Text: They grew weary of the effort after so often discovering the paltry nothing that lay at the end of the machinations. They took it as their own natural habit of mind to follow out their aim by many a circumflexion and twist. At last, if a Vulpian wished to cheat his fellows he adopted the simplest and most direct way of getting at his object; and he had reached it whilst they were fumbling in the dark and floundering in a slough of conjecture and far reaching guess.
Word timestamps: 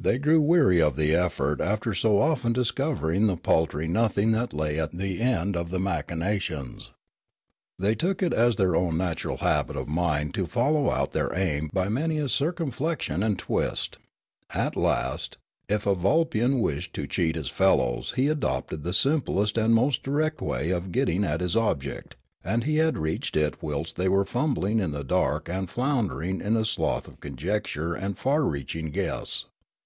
They 0.00 0.16
grew 0.18 0.40
weary 0.40 0.80
of 0.80 0.94
the 0.94 1.12
effort 1.16 1.60
after 1.60 1.92
so 1.92 2.20
often 2.20 2.52
discovering 2.52 3.26
the 3.26 3.36
paltry 3.36 3.88
nothing 3.88 4.30
that 4.30 4.52
lay 4.52 4.78
at 4.78 4.92
the 4.92 5.20
end 5.20 5.56
of 5.56 5.70
the 5.70 5.80
machinations. 5.80 6.92
They 7.80 7.96
took 7.96 8.22
it 8.22 8.32
as 8.32 8.54
their 8.54 8.76
own 8.76 8.96
natural 8.96 9.38
habit 9.38 9.74
of 9.74 9.88
mind 9.88 10.34
to 10.34 10.46
follow 10.46 10.88
out 10.92 11.14
their 11.14 11.36
aim 11.36 11.68
by 11.72 11.88
many 11.88 12.18
a 12.20 12.28
circumflexion 12.28 13.24
and 13.26 13.36
twist. 13.40 13.98
At 14.54 14.76
last, 14.76 15.36
if 15.68 15.84
a 15.84 15.96
Vulpian 15.96 16.60
wished 16.60 16.94
to 16.94 17.08
cheat 17.08 17.34
his 17.34 17.48
fellows 17.48 18.12
he 18.14 18.28
adopted 18.28 18.84
the 18.84 18.94
simplest 18.94 19.58
and 19.58 19.74
most 19.74 20.04
direct 20.04 20.40
way 20.40 20.70
of 20.70 20.92
getting 20.92 21.24
at 21.24 21.40
his 21.40 21.56
object; 21.56 22.14
and 22.44 22.62
he 22.62 22.76
had 22.76 22.96
reached 22.98 23.36
it 23.36 23.60
whilst 23.60 23.96
they 23.96 24.08
were 24.08 24.24
fumbling 24.24 24.78
in 24.78 24.92
the 24.92 25.02
dark 25.02 25.48
and 25.48 25.68
floundering 25.68 26.40
in 26.40 26.56
a 26.56 26.64
slough 26.64 27.08
of 27.08 27.18
conjecture 27.18 27.96
and 27.96 28.16
far 28.16 28.44
reaching 28.44 28.90
guess. 28.90 29.46